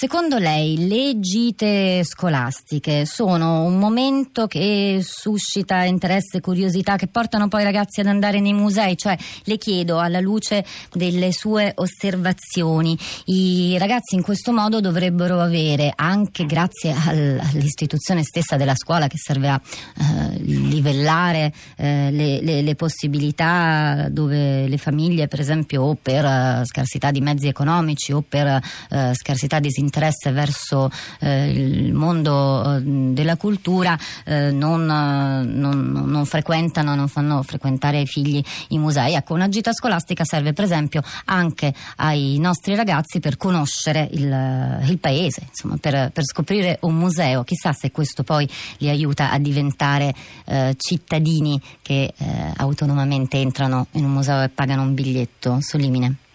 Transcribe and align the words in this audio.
Secondo 0.00 0.38
lei 0.38 0.86
le 0.86 1.18
gite 1.18 2.04
scolastiche 2.04 3.04
sono 3.04 3.64
un 3.64 3.80
momento 3.80 4.46
che 4.46 5.00
suscita 5.02 5.82
interesse 5.82 6.36
e 6.36 6.40
curiosità, 6.40 6.94
che 6.94 7.08
portano 7.08 7.48
poi 7.48 7.62
i 7.62 7.64
ragazzi 7.64 7.98
ad 7.98 8.06
andare 8.06 8.38
nei 8.38 8.52
musei? 8.52 8.96
Cioè, 8.96 9.18
le 9.42 9.56
chiedo 9.56 9.98
alla 9.98 10.20
luce 10.20 10.64
delle 10.92 11.32
sue 11.32 11.72
osservazioni, 11.74 12.96
i 13.24 13.76
ragazzi 13.76 14.14
in 14.14 14.22
questo 14.22 14.52
modo 14.52 14.80
dovrebbero 14.80 15.40
avere, 15.40 15.92
anche 15.96 16.46
grazie 16.46 16.94
all'istituzione 16.94 18.22
stessa 18.22 18.54
della 18.56 18.76
scuola 18.76 19.08
che 19.08 19.18
serve 19.18 19.48
a 19.48 19.60
eh, 19.96 20.38
livellare 20.38 21.52
eh, 21.74 22.12
le, 22.12 22.40
le, 22.40 22.62
le, 22.62 22.74
possibilità 22.76 24.06
dove 24.08 24.68
le 24.68 24.78
famiglie, 24.78 25.26
per 25.26 25.40
esempio, 25.40 25.82
o 25.82 25.98
per 26.00 26.24
uh, 26.24 26.64
scarsità 26.64 27.10
di 27.10 27.20
mezzi 27.20 27.48
economici 27.48 28.12
o 28.12 28.22
per 28.22 28.62
uh, 28.90 29.12
scarsità 29.12 29.58
di 29.58 29.70
interesse 29.88 30.30
verso 30.30 30.90
eh, 31.20 31.50
il 31.50 31.94
mondo 31.94 32.76
eh, 32.76 32.80
della 32.82 33.36
cultura 33.36 33.98
eh, 34.24 34.50
non, 34.50 34.84
non, 34.84 36.04
non, 36.06 36.24
frequentano, 36.26 36.94
non 36.94 37.08
fanno 37.08 37.42
frequentare 37.42 37.98
ai 37.98 38.06
figli 38.06 38.42
i 38.68 38.78
musei. 38.78 39.14
Ecco, 39.14 39.32
una 39.34 39.48
gita 39.48 39.72
scolastica 39.72 40.24
serve 40.24 40.52
per 40.52 40.64
esempio 40.64 41.02
anche 41.24 41.72
ai 41.96 42.38
nostri 42.38 42.74
ragazzi 42.74 43.18
per 43.18 43.36
conoscere 43.36 44.08
il, 44.12 44.82
il 44.88 44.98
paese, 44.98 45.46
insomma, 45.48 45.76
per, 45.80 46.10
per, 46.12 46.24
scoprire 46.24 46.78
un 46.82 46.94
museo. 46.94 47.44
Chissà 47.44 47.72
se 47.72 47.90
questo 47.90 48.22
poi 48.22 48.48
li 48.78 48.90
aiuta 48.90 49.30
a 49.30 49.38
diventare 49.38 50.14
eh, 50.44 50.74
cittadini 50.76 51.60
che 51.80 52.12
eh, 52.14 52.52
autonomamente 52.56 53.38
entrano 53.38 53.86
in 53.92 54.04
un 54.04 54.12
museo 54.12 54.42
e 54.42 54.48
pagano 54.50 54.82
un 54.82 54.94
biglietto. 54.94 55.58
Solimine. 55.60 56.27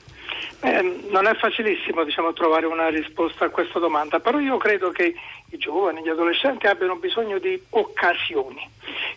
Non 1.14 1.28
è 1.28 1.36
facilissimo 1.36 2.04
diciamo, 2.04 2.34
trovare 2.34 2.66
una 2.66 2.88
risposta 2.90 3.46
a 3.46 3.50
questa 3.50 3.78
domanda, 3.78 4.20
però 4.20 4.40
io 4.40 4.58
credo 4.58 4.90
che 4.90 5.14
i 5.52 5.58
giovani, 5.58 6.02
gli 6.02 6.10
adolescenti 6.10 6.66
abbiano 6.66 6.96
bisogno 6.96 7.38
di 7.38 7.62
occasioni 7.70 8.68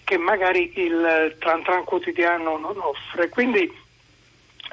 che 0.05 0.19
magari 0.19 0.71
il 0.77 1.37
tran 1.39 1.63
tran 1.63 1.85
quotidiano 1.85 2.59
non 2.59 2.77
offre. 2.77 3.31
Quindi 3.31 3.73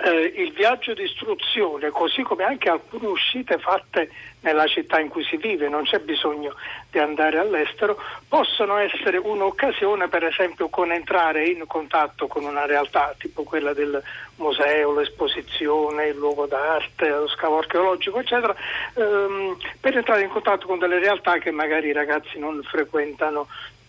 eh, 0.02 0.33
il 0.38 0.52
viaggio 0.53 0.94
di 0.94 1.03
istruzione, 1.03 1.89
così 1.89 2.23
come 2.23 2.44
anche 2.44 2.69
alcune 2.69 3.08
uscite 3.08 3.58
fatte 3.59 4.09
nella 4.41 4.66
città 4.67 5.00
in 5.00 5.09
cui 5.09 5.23
si 5.23 5.38
vive, 5.38 5.69
non 5.69 5.83
c'è 5.83 6.00
bisogno 6.00 6.55
di 6.91 7.00
andare 7.00 7.38
all'estero, 7.38 7.97
possono 8.27 8.77
essere 8.77 9.17
un'occasione 9.17 10.08
per 10.09 10.25
esempio 10.25 10.69
con 10.69 10.91
entrare 10.91 11.45
in 11.45 11.63
contatto 11.67 12.27
con 12.27 12.44
una 12.44 12.66
realtà 12.66 13.16
tipo 13.17 13.44
quella 13.44 13.73
del 13.73 14.02
museo, 14.38 14.94
l'esposizione, 14.94 16.07
il 16.07 16.17
luogo 16.17 16.45
d'arte, 16.45 17.09
lo 17.09 17.28
scavo 17.28 17.59
archeologico, 17.59 18.19
eccetera, 18.19 18.55
ehm, 18.95 19.57
per 19.80 19.95
entrare 19.95 20.23
in 20.23 20.30
contatto 20.30 20.67
con 20.67 20.80
delle 20.80 21.00
realtà 21.00 21.38
che 21.38 21.52
magari 21.52 21.88
i 21.88 21.94
ragazzi 21.94 22.38
non 22.39 22.61
frequentano 22.63 23.47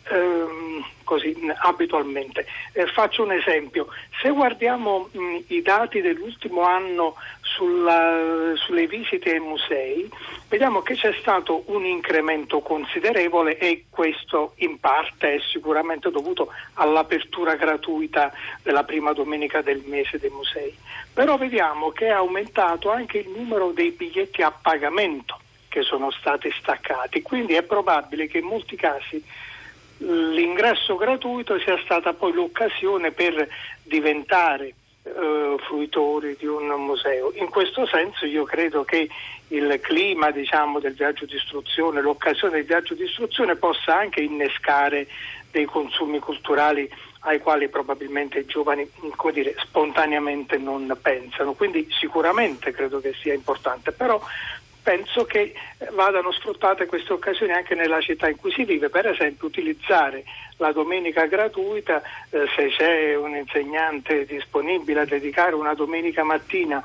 ehm, 0.08 0.84
così 1.04 1.36
abitualmente. 1.62 2.46
Eh, 2.72 2.86
faccio 2.86 3.22
un 3.22 3.32
esempio, 3.32 3.88
se 4.20 4.30
guardiamo 4.30 5.08
mh, 5.12 5.36
i 5.48 5.62
dati 5.62 6.00
dell'ultimo 6.00 6.62
anno 6.62 7.14
sulla, 7.40 8.52
sulle 8.56 8.86
visite 8.86 9.32
ai 9.32 9.40
musei, 9.40 10.10
vediamo 10.48 10.82
che 10.82 10.94
c'è 10.94 11.14
stato 11.20 11.64
un 11.66 11.84
incremento 11.84 12.60
considerevole 12.60 13.58
e 13.58 13.84
questo 13.90 14.54
in 14.56 14.80
parte 14.80 15.34
è 15.34 15.40
sicuramente 15.40 16.10
dovuto 16.10 16.48
all'apertura 16.74 17.54
gratuita 17.54 18.32
della 18.62 18.84
prima 18.84 19.12
domenica 19.12 19.62
del 19.62 19.82
mese 19.86 20.18
dei 20.18 20.30
musei. 20.30 20.74
Però 21.12 21.36
vediamo 21.36 21.90
che 21.90 22.06
è 22.06 22.10
aumentato 22.10 22.90
anche 22.90 23.18
il 23.18 23.28
numero 23.28 23.70
dei 23.70 23.90
biglietti 23.90 24.42
a 24.42 24.50
pagamento 24.50 25.38
che 25.68 25.82
sono 25.82 26.10
stati 26.12 26.52
staccati, 26.60 27.20
quindi 27.22 27.54
è 27.54 27.62
probabile 27.62 28.28
che 28.28 28.38
in 28.38 28.44
molti 28.44 28.76
casi 28.76 29.22
l'ingresso 29.98 30.96
gratuito 30.96 31.58
sia 31.58 31.78
stata 31.84 32.12
poi 32.12 32.32
l'occasione 32.32 33.12
per 33.12 33.48
diventare 33.82 34.74
eh, 35.02 35.56
fruitori 35.66 36.36
di 36.38 36.46
un 36.46 36.66
museo. 36.84 37.32
In 37.34 37.48
questo 37.48 37.86
senso 37.86 38.26
io 38.26 38.44
credo 38.44 38.84
che 38.84 39.08
il 39.48 39.78
clima 39.80 40.30
diciamo, 40.30 40.80
del 40.80 40.94
viaggio 40.94 41.26
di 41.26 41.36
istruzione, 41.36 42.00
l'occasione 42.00 42.56
del 42.56 42.64
viaggio 42.64 42.94
di 42.94 43.04
istruzione 43.04 43.56
possa 43.56 43.96
anche 43.96 44.20
innescare 44.20 45.06
dei 45.50 45.66
consumi 45.66 46.18
culturali 46.18 46.90
ai 47.26 47.38
quali 47.38 47.68
probabilmente 47.68 48.40
i 48.40 48.46
giovani 48.46 48.88
dire, 49.32 49.54
spontaneamente 49.58 50.58
non 50.58 50.96
pensano. 51.00 51.52
Quindi 51.52 51.86
sicuramente 51.90 52.72
credo 52.72 53.00
che 53.00 53.14
sia 53.14 53.34
importante, 53.34 53.92
però 53.92 54.20
penso 54.84 55.24
che 55.24 55.54
vadano 55.92 56.30
sfruttate 56.30 56.84
queste 56.84 57.14
occasioni 57.14 57.52
anche 57.52 57.74
nella 57.74 58.02
città 58.02 58.28
in 58.28 58.36
cui 58.36 58.52
si 58.52 58.64
vive, 58.64 58.90
per 58.90 59.06
esempio 59.06 59.48
utilizzare 59.48 60.24
la 60.58 60.72
domenica 60.72 61.24
gratuita, 61.24 62.02
eh, 62.30 62.46
se 62.54 62.68
c'è 62.68 63.16
un 63.16 63.34
insegnante 63.34 64.26
disponibile 64.26 65.00
a 65.00 65.04
dedicare 65.06 65.54
una 65.54 65.74
domenica 65.74 66.22
mattina 66.22 66.82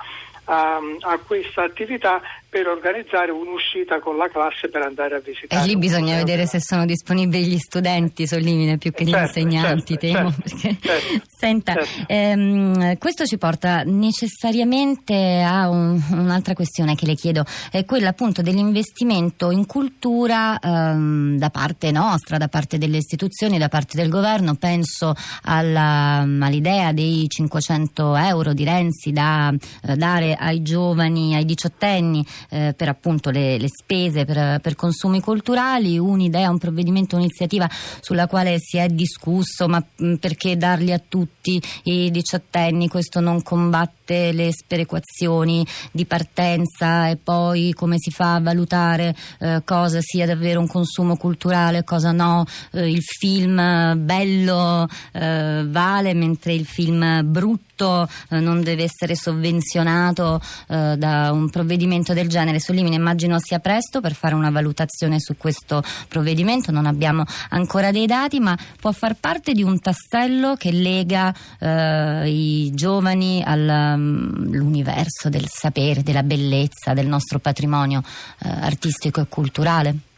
a, 0.49 0.79
a 1.01 1.19
questa 1.19 1.63
attività 1.63 2.21
per 2.49 2.65
organizzare 2.67 3.29
un'uscita 3.29 3.99
con 3.99 4.17
la 4.17 4.27
classe 4.27 4.69
per 4.69 4.81
andare 4.81 5.15
a 5.15 5.19
visitare. 5.19 5.63
E 5.63 5.67
lì 5.67 5.77
bisogna 5.77 6.15
vedere 6.15 6.47
se 6.47 6.59
sono 6.59 6.85
disponibili 6.85 7.45
gli 7.45 7.57
studenti, 7.59 8.25
Sollimine, 8.25 8.79
più 8.79 8.91
che 8.91 9.03
gli 9.03 9.11
certo, 9.11 9.39
insegnanti, 9.39 9.97
certo, 9.99 10.17
temo. 10.17 10.33
Certo, 10.59 10.87
certo 10.87 11.27
Senta, 11.39 11.73
certo. 11.75 12.11
ehm, 12.11 12.97
questo 12.97 13.25
ci 13.25 13.37
porta 13.37 13.83
necessariamente 13.83 15.41
a 15.45 15.69
un, 15.69 16.01
un'altra 16.09 16.55
questione 16.55 16.95
che 16.95 17.05
le 17.05 17.13
chiedo, 17.13 17.45
è 17.71 17.85
quella 17.85 18.09
appunto 18.09 18.41
dell'investimento 18.41 19.51
in 19.51 19.67
cultura 19.67 20.57
ehm, 20.59 21.37
da 21.37 21.51
parte 21.51 21.91
nostra, 21.91 22.37
da 22.37 22.47
parte 22.47 22.79
delle 22.79 22.97
istituzioni, 22.97 23.59
da 23.59 23.69
parte 23.69 23.95
del 23.95 24.09
governo. 24.09 24.55
Penso 24.55 25.13
alla, 25.43 26.21
all'idea 26.21 26.91
dei 26.93 27.25
500 27.27 28.15
euro 28.15 28.53
di 28.53 28.63
Renzi 28.63 29.11
da 29.11 29.53
eh, 29.53 29.95
dare 29.95 30.35
ai 30.39 30.61
giovani, 30.61 31.35
ai 31.35 31.45
diciottenni 31.45 32.25
eh, 32.49 32.73
per 32.75 32.89
appunto 32.89 33.29
le, 33.29 33.57
le 33.57 33.67
spese 33.67 34.25
per, 34.25 34.59
per, 34.59 34.75
consumi 34.75 35.19
culturali, 35.19 35.97
un'idea, 35.97 36.49
un 36.49 36.57
provvedimento, 36.57 37.15
un'iniziativa 37.15 37.69
sulla 38.01 38.27
quale 38.27 38.57
si 38.59 38.77
è 38.77 38.87
discusso, 38.87 39.67
ma 39.67 39.83
mh, 39.95 40.15
perché 40.15 40.57
darli 40.57 40.91
a 40.91 41.01
tutti 41.05 41.61
i 41.83 42.11
diciottenni? 42.11 42.87
Questo 42.87 43.19
non 43.19 43.43
combatte 43.43 44.31
le 44.31 44.51
sperequazioni 44.51 45.65
di 45.91 46.05
partenza 46.05 47.09
e 47.09 47.17
poi 47.17 47.73
come 47.73 47.95
si 47.99 48.11
fa 48.11 48.35
a 48.35 48.41
valutare 48.41 49.15
eh, 49.39 49.61
cosa 49.63 49.99
sia 50.01 50.25
davvero 50.25 50.59
un 50.59 50.67
consumo 50.67 51.17
culturale, 51.17 51.83
cosa 51.83 52.11
no, 52.11 52.45
eh, 52.71 52.89
il 52.89 53.01
film 53.01 53.55
bello 54.03 54.87
eh, 55.13 55.65
vale 55.67 56.13
mentre 56.13 56.53
il 56.53 56.65
film 56.65 57.21
brutto 57.29 57.68
eh, 57.85 58.39
non 58.39 58.61
deve 58.61 58.83
essere 58.83 59.15
sovvenzionato 59.15 60.41
eh, 60.67 60.95
da 60.97 61.31
un 61.31 61.49
provvedimento 61.49 62.13
del 62.13 62.27
genere. 62.27 62.59
Sollimine 62.59 62.95
immagino 62.95 63.37
sia 63.39 63.59
presto 63.59 64.01
per 64.01 64.13
fare 64.13 64.35
una 64.35 64.49
valutazione 64.49 65.19
su 65.19 65.37
questo 65.37 65.83
provvedimento, 66.07 66.71
non 66.71 66.85
abbiamo 66.85 67.23
ancora 67.49 67.91
dei 67.91 68.05
dati, 68.05 68.39
ma 68.39 68.57
può 68.79 68.91
far 68.91 69.15
parte 69.15 69.53
di 69.53 69.63
un 69.63 69.79
tassello 69.79 70.55
che 70.55 70.71
lega 70.71 71.33
eh, 71.59 72.29
i 72.29 72.71
giovani 72.73 73.43
all'universo 73.45 75.27
mm, 75.27 75.31
del 75.31 75.47
sapere, 75.47 76.03
della 76.03 76.23
bellezza, 76.23 76.93
del 76.93 77.07
nostro 77.07 77.39
patrimonio 77.39 78.01
eh, 78.39 78.49
artistico 78.49 79.21
e 79.21 79.27
culturale? 79.29 80.08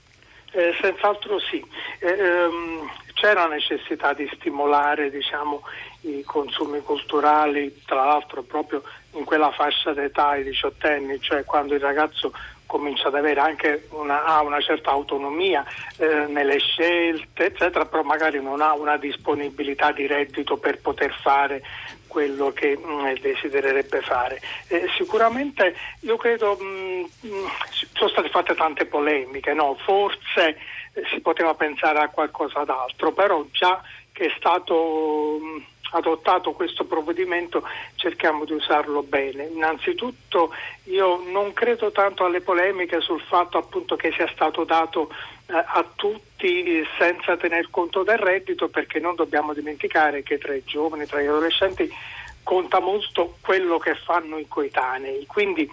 Eh, 0.52 0.76
senz'altro 0.82 1.40
sì. 1.40 1.64
Eh, 2.00 2.10
ehm, 2.10 2.90
c'è 3.14 3.34
la 3.34 3.48
necessità 3.48 4.14
di 4.14 4.30
stimolare 4.36 5.10
diciamo, 5.10 5.62
i 6.02 6.24
consumi 6.24 6.82
culturali, 6.82 7.82
tra 7.86 8.04
l'altro 8.04 8.42
proprio 8.42 8.84
in 9.12 9.24
quella 9.24 9.52
fascia 9.52 9.94
d'età, 9.94 10.36
i 10.36 10.44
diciottenni, 10.44 11.22
cioè 11.22 11.46
quando 11.46 11.76
il 11.76 11.82
ragazzo 11.82 12.34
comincia 12.72 13.10
ad 13.10 13.16
avere 13.16 13.42
anche 13.42 13.88
una, 13.90 14.40
una 14.40 14.62
certa 14.62 14.92
autonomia 14.92 15.66
eh, 15.98 16.26
nelle 16.30 16.58
scelte, 16.58 17.48
eccetera, 17.48 17.86
però 17.86 18.02
magari 18.02 18.42
non 18.42 18.62
ha 18.62 18.74
una 18.74 18.96
disponibilità 18.96 19.92
di 19.92 20.08
reddito 20.08 20.56
per 20.56 20.80
poter 20.80 21.14
fare 21.22 21.62
quello 22.08 22.54
che 22.54 22.78
mh, 22.78 22.90
mm, 22.90 23.14
desidererebbe 23.20 24.00
fare. 24.00 24.40
Eh, 24.70 24.88
sicuramente 24.96 25.76
io 26.00 26.16
credo 26.16 26.58
mh, 26.58 26.64
mm, 26.64 27.00
mh, 27.02 27.28
mm, 27.28 27.46
sono 27.92 28.10
state 28.10 28.30
fatte 28.30 28.56
tante 28.56 28.86
polemiche, 28.86 29.54
no? 29.54 29.76
forse 29.84 30.58
eh, 30.94 31.04
si 31.12 31.20
poteva 31.20 31.54
pensare 31.54 32.00
a 32.00 32.08
qualcosa 32.08 32.64
d'altro, 32.64 33.12
però 33.12 33.46
già 33.52 33.82
che 34.14 34.28
è 34.28 34.34
stato 34.38 35.40
adottato 35.92 36.52
questo 36.54 36.86
provvedimento 36.86 37.64
cerchiamo 37.96 38.46
di 38.46 38.54
usarlo 38.54 39.04
bene. 39.04 39.46
Innanzitutto 39.46 40.54
io 40.86 41.22
non 41.28 41.54
credo 41.54 41.92
tanto 41.92 42.26
alle 42.26 42.42
polemiche 42.42 43.02
sul 43.02 43.22
fatto 43.22 43.58
appunto 43.58 43.96
che 43.96 44.12
sia 44.12 44.30
stato 44.34 44.64
dato 44.64 45.10
eh, 45.48 45.54
a 45.54 45.86
tutti 45.96 46.64
eh, 46.64 46.88
senza 46.98 47.38
tener 47.38 47.70
conto 47.70 48.04
del 48.04 48.18
reddito 48.18 48.70
perché 48.70 49.00
non 49.00 49.16
dobbiamo 49.16 49.54
dimenticare 49.54 50.24
che 50.24 50.38
tra 50.38 50.54
i 50.54 50.64
giovani, 50.66 51.06
tra 51.06 51.22
gli 51.22 51.28
adolescenti 51.28 51.92
conta 52.44 52.80
molto 52.80 53.38
quello 53.42 53.78
che 53.78 53.96
fanno 53.96 54.38
i 54.38 54.48
coetanei, 54.48 55.26
quindi 55.28 55.70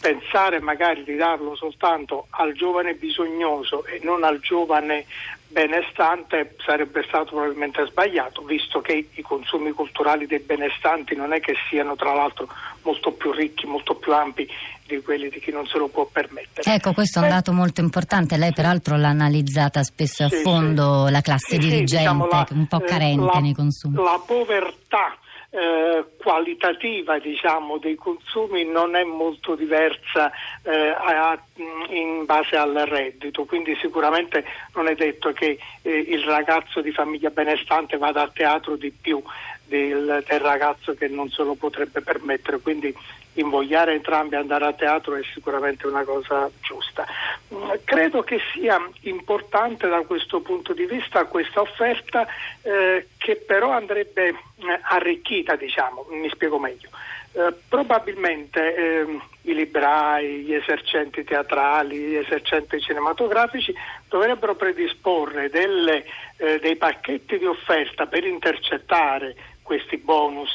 pensare 0.00 0.60
magari 0.60 1.02
di 1.02 1.16
darlo 1.16 1.56
soltanto 1.56 2.26
al 2.30 2.52
giovane 2.52 2.94
bisognoso 2.94 3.84
e 3.84 3.98
non 4.02 4.22
al 4.22 4.38
giovane 4.40 5.06
benestante 5.48 6.56
sarebbe 6.64 7.02
stato 7.08 7.34
probabilmente 7.34 7.84
sbagliato, 7.86 8.42
visto 8.42 8.80
che 8.80 9.08
i 9.12 9.22
consumi 9.22 9.72
culturali 9.72 10.26
dei 10.26 10.40
benestanti 10.40 11.16
non 11.16 11.32
è 11.32 11.40
che 11.40 11.54
siano 11.68 11.96
tra 11.96 12.12
l'altro 12.12 12.48
molto 12.82 13.12
più 13.12 13.32
ricchi, 13.32 13.66
molto 13.66 13.94
più 13.94 14.14
ampi 14.14 14.46
di 14.86 15.00
quelli 15.02 15.28
di 15.28 15.40
chi 15.40 15.50
non 15.50 15.66
se 15.66 15.78
lo 15.78 15.88
può 15.88 16.06
permettere. 16.06 16.74
Ecco, 16.74 16.92
questo 16.92 17.20
è 17.20 17.22
un 17.22 17.28
dato 17.28 17.52
molto 17.52 17.80
importante, 17.80 18.36
lei 18.36 18.52
peraltro 18.52 18.96
l'ha 18.96 19.08
analizzata 19.08 19.82
spesso 19.82 20.24
a 20.24 20.28
fondo 20.28 21.06
sì. 21.06 21.12
la 21.12 21.20
classe 21.20 21.54
sì, 21.54 21.58
dirigente, 21.58 21.96
diciamo 21.96 22.26
la, 22.26 22.46
un 22.50 22.66
po' 22.66 22.80
carente 22.80 23.32
la, 23.34 23.40
nei 23.40 23.54
consumi. 23.54 23.96
La 23.96 24.22
povertà 24.24 25.16
eh, 25.50 26.04
qualitativa 26.18 27.18
diciamo, 27.18 27.78
dei 27.78 27.94
consumi 27.94 28.64
non 28.64 28.94
è 28.94 29.04
molto 29.04 29.54
diversa 29.54 30.30
eh, 30.62 30.88
a, 30.90 31.40
in 31.88 32.24
base 32.26 32.56
al 32.56 32.74
reddito, 32.74 33.44
quindi 33.44 33.76
sicuramente 33.80 34.44
non 34.74 34.88
è 34.88 34.94
detto 34.94 35.32
che 35.32 35.58
eh, 35.82 35.90
il 35.90 36.22
ragazzo 36.24 36.80
di 36.80 36.92
famiglia 36.92 37.30
benestante 37.30 37.96
vada 37.96 38.22
a 38.22 38.30
teatro 38.32 38.76
di 38.76 38.90
più 38.90 39.22
del, 39.64 40.24
del, 40.26 40.40
ragazzo 40.40 40.94
che 40.94 41.08
non 41.08 41.30
se 41.30 41.42
lo 41.42 41.54
potrebbe 41.54 42.00
permettere, 42.00 42.58
quindi 42.58 42.94
invogliare 43.40 43.94
entrambi 43.94 44.34
ad 44.34 44.42
andare 44.42 44.66
a 44.66 44.72
teatro 44.72 45.16
è 45.16 45.22
sicuramente 45.32 45.86
una 45.86 46.02
cosa 46.04 46.50
giusta. 46.60 47.06
Mm, 47.54 47.70
credo 47.84 48.22
che 48.22 48.40
sia 48.52 48.78
importante 49.02 49.88
da 49.88 50.02
questo 50.02 50.40
punto 50.40 50.72
di 50.72 50.86
vista 50.86 51.24
questa 51.24 51.60
offerta 51.60 52.26
eh, 52.62 53.08
che 53.16 53.36
però 53.36 53.70
andrebbe 53.70 54.28
eh, 54.28 54.34
arricchita, 54.82 55.56
diciamo, 55.56 56.06
mi 56.10 56.28
spiego 56.30 56.58
meglio. 56.58 56.88
Eh, 57.32 57.52
probabilmente 57.68 58.74
eh, 58.74 59.20
i 59.42 59.54
librai, 59.54 60.42
gli 60.42 60.54
esercenti 60.54 61.24
teatrali, 61.24 61.96
gli 61.96 62.16
esercenti 62.16 62.80
cinematografici 62.80 63.74
dovrebbero 64.08 64.54
predisporre 64.54 65.48
delle, 65.50 66.04
eh, 66.36 66.58
dei 66.58 66.76
pacchetti 66.76 67.38
di 67.38 67.44
offerta 67.44 68.06
per 68.06 68.24
intercettare 68.24 69.36
questi 69.68 69.98
bonus 69.98 70.50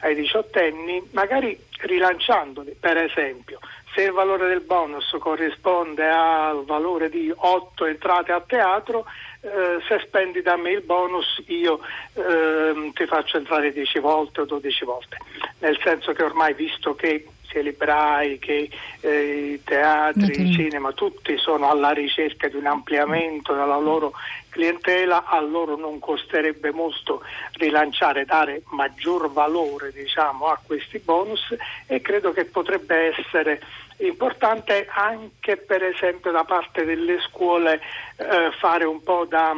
ai 0.00 0.14
diciottenni, 0.14 1.10
magari 1.12 1.60
rilanciandoli, 1.80 2.74
per 2.80 2.96
esempio, 2.96 3.58
se 3.94 4.04
il 4.04 4.12
valore 4.12 4.48
del 4.48 4.62
bonus 4.62 5.14
corrisponde 5.18 6.08
al 6.08 6.64
valore 6.64 7.10
di 7.10 7.30
otto 7.34 7.84
entrate 7.84 8.32
a 8.32 8.40
teatro, 8.40 9.04
eh, 9.42 9.78
se 9.86 10.00
spendi 10.06 10.40
da 10.40 10.56
me 10.56 10.70
il 10.70 10.80
bonus 10.80 11.42
io 11.48 11.80
eh, 12.14 12.92
ti 12.94 13.04
faccio 13.04 13.36
entrare 13.36 13.74
10 13.74 13.98
volte 13.98 14.40
o 14.40 14.44
12 14.46 14.84
volte, 14.86 15.18
nel 15.58 15.78
senso 15.82 16.14
che 16.14 16.22
ormai 16.22 16.54
visto 16.54 16.94
che 16.94 17.26
sia 17.56 17.60
i 17.60 17.62
librai 17.62 18.38
che 18.38 18.68
eh, 19.00 19.52
i 19.52 19.62
teatri, 19.62 20.40
il 20.40 20.52
cinema, 20.54 20.92
tutti 20.92 21.36
sono 21.38 21.70
alla 21.70 21.90
ricerca 21.90 22.48
di 22.48 22.56
un 22.56 22.66
ampliamento 22.66 23.54
della 23.54 23.78
loro 23.78 24.12
clientela, 24.50 25.24
a 25.24 25.40
loro 25.40 25.76
non 25.76 25.98
costerebbe 25.98 26.70
molto 26.72 27.22
rilanciare, 27.52 28.24
dare 28.24 28.62
maggior 28.70 29.30
valore 29.32 29.92
diciamo, 29.92 30.46
a 30.46 30.60
questi 30.64 30.98
bonus 30.98 31.54
e 31.86 32.00
credo 32.00 32.32
che 32.32 32.44
potrebbe 32.44 33.14
essere 33.16 33.60
importante 33.98 34.86
anche 34.90 35.56
per 35.56 35.82
esempio 35.82 36.30
da 36.30 36.44
parte 36.44 36.84
delle 36.84 37.18
scuole 37.20 37.80
eh, 38.16 38.50
fare 38.58 38.84
un 38.84 39.02
po' 39.02 39.24
da 39.24 39.54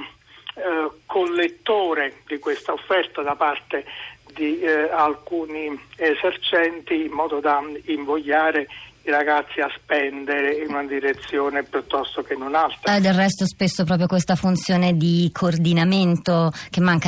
eh, 0.54 0.88
collettore 1.06 2.22
di 2.26 2.38
questa 2.38 2.72
offerta 2.72 3.22
da 3.22 3.34
parte 3.34 3.84
di 4.34 4.60
eh, 4.60 4.90
alcuni 4.90 5.78
esercenti 5.96 7.04
in 7.04 7.12
modo 7.12 7.40
da 7.40 7.60
invogliare 7.86 8.66
i 9.08 9.10
ragazzi 9.10 9.60
a 9.60 9.70
spendere 9.74 10.52
in 10.56 10.68
una 10.68 10.84
direzione 10.84 11.62
piuttosto 11.62 12.22
che 12.22 12.34
in 12.34 12.42
un'altra. 12.42 12.96
Eh, 12.96 13.00
del 13.00 13.14
resto 13.14 13.46
spesso 13.46 13.84
proprio 13.84 14.06
questa 14.06 14.36
funzione 14.36 14.96
di 14.96 15.30
coordinamento 15.32 16.52
che 16.68 16.80
manca 16.80 17.06